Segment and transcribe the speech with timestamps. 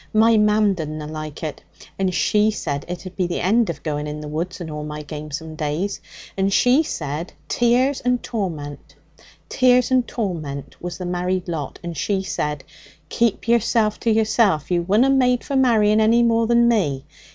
[0.15, 1.61] 'My mam didna like it.
[1.99, 5.03] And she said it'd be the end of going in the woods and all my
[5.03, 6.01] gamesome days.
[6.35, 8.95] And she said tears and torment,
[9.47, 11.77] tears and torment was the married lot.
[11.83, 12.63] And she said,
[13.09, 14.71] "Keep yourself to yourself.
[14.71, 17.03] You wunna made for marrying any more than me.